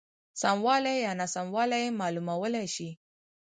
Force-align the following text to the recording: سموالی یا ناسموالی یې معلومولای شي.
سموالی 0.41 0.95
یا 1.05 1.11
ناسموالی 1.19 1.79
یې 1.85 1.95
معلومولای 2.01 2.67
شي. 2.75 2.89